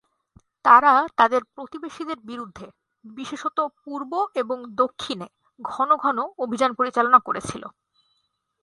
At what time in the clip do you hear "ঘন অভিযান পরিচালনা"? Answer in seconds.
5.95-7.19